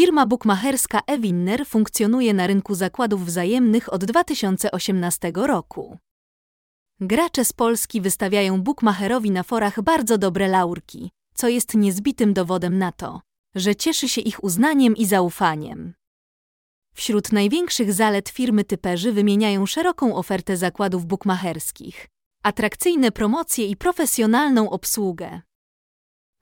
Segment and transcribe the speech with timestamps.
[0.00, 5.98] Firma bukmacherska eWinner funkcjonuje na rynku zakładów wzajemnych od 2018 roku.
[7.00, 12.92] Gracze z Polski wystawiają bukmacherowi na forach bardzo dobre laurki, co jest niezbitym dowodem na
[12.92, 13.20] to,
[13.54, 15.94] że cieszy się ich uznaniem i zaufaniem.
[16.94, 22.06] Wśród największych zalet firmy typerzy wymieniają szeroką ofertę zakładów bukmacherskich,
[22.42, 25.40] atrakcyjne promocje i profesjonalną obsługę.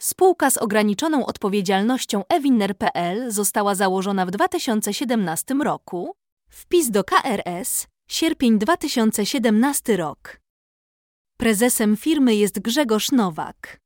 [0.00, 6.12] Spółka z ograniczoną odpowiedzialnością ewinner.pl została założona w 2017 roku.
[6.50, 10.40] Wpis do KRS sierpień 2017 rok.
[11.36, 13.80] Prezesem firmy jest Grzegorz Nowak.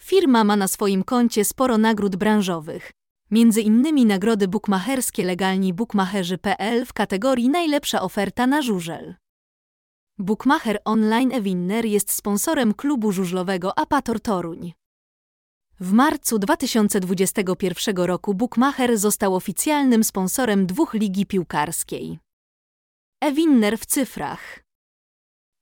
[0.00, 2.90] Firma ma na swoim koncie sporo nagród branżowych,
[3.30, 9.14] między innymi nagrody bukmacherskie legalni bukmacherzy.pl w kategorii Najlepsza oferta na żużel.
[10.18, 14.72] Bukmacher Online Ewinner jest sponsorem klubu żużlowego Apator Toruń.
[15.80, 22.18] W marcu 2021 roku Bukmacher został oficjalnym sponsorem dwóch ligi piłkarskiej.
[23.20, 24.64] Ewinner w cyfrach.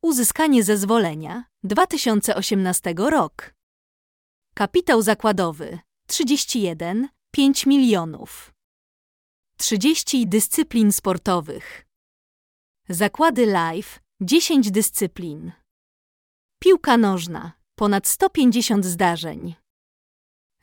[0.03, 3.55] Uzyskanie zezwolenia 2018 rok.
[4.55, 8.53] Kapitał zakładowy 31 5 milionów.
[9.58, 11.86] 30 dyscyplin sportowych.
[12.89, 15.53] Zakłady live 10 dyscyplin.
[16.61, 19.66] Piłka nożna ponad 150 zdarzeń.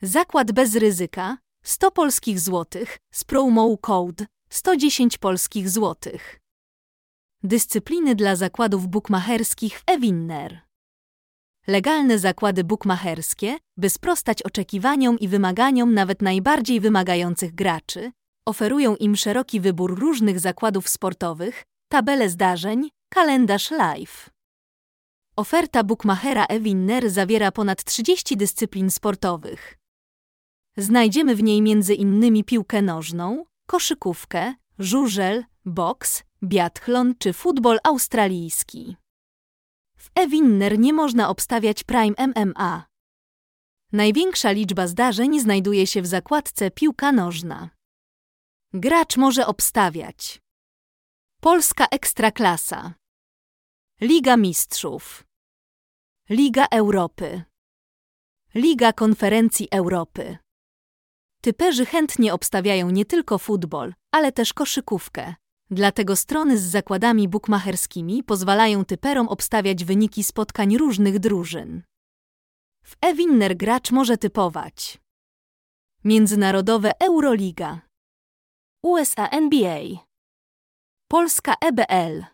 [0.02, 6.40] Zakład bez ryzyka 100 polskich złotych z promo code 110 polskich złotych.
[7.42, 10.60] Dyscypliny dla zakładów bukmacherskich Ewinner.
[11.66, 18.12] Legalne zakłady bukmacherskie, by sprostać oczekiwaniom i wymaganiom nawet najbardziej wymagających graczy,
[18.46, 24.30] oferują im szeroki wybór różnych zakładów sportowych, tabele zdarzeń, kalendarz live.
[25.36, 29.83] Oferta bukmachera Ewinner zawiera ponad 30 dyscyplin sportowych.
[30.76, 31.58] Znajdziemy w niej
[31.96, 38.96] innymi piłkę nożną, koszykówkę, żużel, boks, biathlon czy futbol australijski.
[39.96, 42.86] W Ewinner nie można obstawiać Prime MMA.
[43.92, 47.70] Największa liczba zdarzeń znajduje się w zakładce piłka nożna.
[48.72, 50.40] Gracz może obstawiać
[51.40, 52.94] Polska Ekstraklasa
[54.00, 55.24] Liga Mistrzów
[56.30, 57.42] Liga Europy
[58.54, 60.43] Liga Konferencji Europy
[61.44, 65.34] Typerzy chętnie obstawiają nie tylko futbol, ale też koszykówkę.
[65.70, 71.82] Dlatego strony z zakładami bukmacherskimi pozwalają typerom obstawiać wyniki spotkań różnych drużyn.
[72.84, 74.98] W Ewinner gracz może typować.
[76.04, 77.80] Międzynarodowe Euroliga.
[78.84, 79.80] USA NBA
[81.08, 82.24] Polska EBL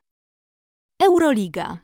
[1.03, 1.79] Euroliga.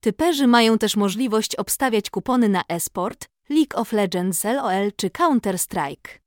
[0.00, 6.18] Typerzy mają też możliwość obstawiać kupony na esport, League of Legends LOL czy Counter-Strike.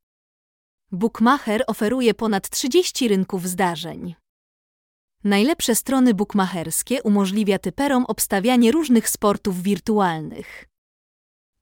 [0.92, 4.16] Bookmacher oferuje ponad 30 rynków zdarzeń.
[5.24, 10.66] Najlepsze strony bookmacherskie umożliwia typerom obstawianie różnych sportów wirtualnych.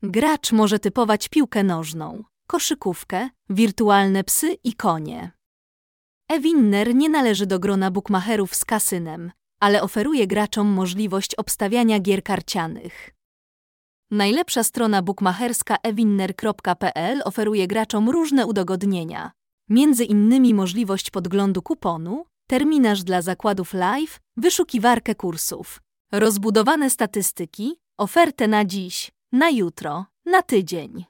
[0.03, 5.31] Gracz może typować piłkę nożną, koszykówkę, wirtualne psy i konie.
[6.29, 13.14] Ewinner nie należy do grona bookmacherów z kasynem, ale oferuje graczom możliwość obstawiania gier karcianych.
[14.11, 19.31] Najlepsza strona bukmacherska ewinner.pl oferuje graczom różne udogodnienia,
[19.69, 28.65] między innymi możliwość podglądu kuponu, terminarz dla zakładów live, wyszukiwarkę kursów, rozbudowane statystyki, ofertę na
[28.65, 31.05] dziś, na jutro, na tydzień.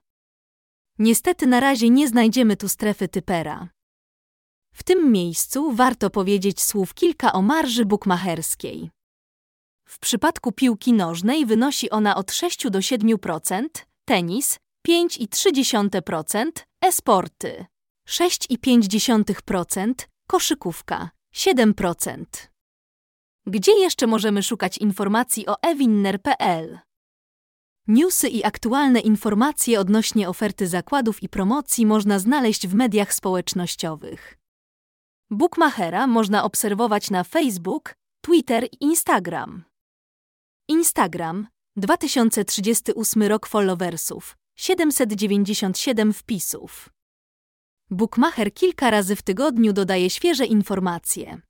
[0.99, 3.69] Niestety na razie nie znajdziemy tu strefy typera.
[4.73, 8.94] W tym miejscu warto powiedzieć słów kilka o marży bukmacherskiej.
[9.85, 13.65] W przypadku piłki nożnej wynosi ona od 6 do 7%,
[14.05, 16.51] tenis 5,3%,
[16.81, 17.65] e-sporty
[18.09, 19.93] 6,5%,
[20.27, 22.25] koszykówka 7%.
[23.47, 26.79] Gdzie jeszcze możemy szukać informacji o ewinner.pl?
[27.87, 34.37] Newsy i aktualne informacje odnośnie oferty zakładów i promocji można znaleźć w mediach społecznościowych.
[35.29, 39.63] Bookmachera można obserwować na Facebook, Twitter i Instagram.
[40.67, 41.47] Instagram
[41.77, 46.89] 2038 rok followersów 797 wpisów.
[47.89, 51.41] Bookmacher kilka razy w tygodniu dodaje świeże informacje.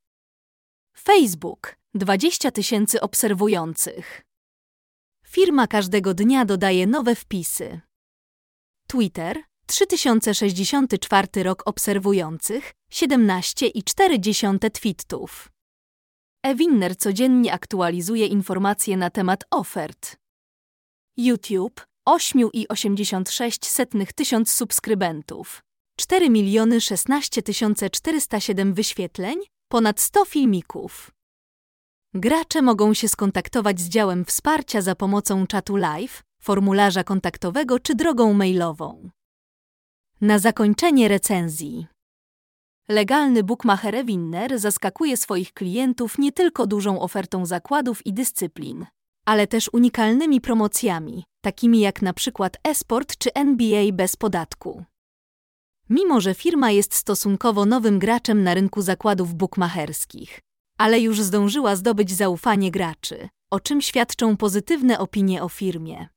[0.98, 4.22] Facebook 20 tysięcy obserwujących.
[5.26, 7.80] Firma każdego dnia dodaje nowe wpisy.
[8.86, 15.55] Twitter 3064 rok obserwujących 17,4 tweetów.
[16.46, 20.16] Ewinner codziennie aktualizuje informacje na temat ofert.
[21.16, 25.62] YouTube 8,86 tysiąc subskrybentów.
[25.96, 27.42] 4 miliony 16
[27.90, 29.36] 407 wyświetleń,
[29.68, 31.10] ponad 100 filmików.
[32.14, 38.32] Gracze mogą się skontaktować z działem wsparcia za pomocą czatu live, formularza kontaktowego czy drogą
[38.32, 39.10] mailową.
[40.20, 41.86] Na zakończenie recenzji.
[42.88, 48.86] Legalny bookmacher Winner zaskakuje swoich klientów nie tylko dużą ofertą zakładów i dyscyplin,
[49.24, 54.84] ale też unikalnymi promocjami, takimi jak na przykład e-sport czy NBA bez podatku.
[55.90, 60.40] Mimo, że firma jest stosunkowo nowym graczem na rynku zakładów bookmacherskich,
[60.78, 66.08] ale już zdążyła zdobyć zaufanie graczy, o czym świadczą pozytywne opinie o firmie.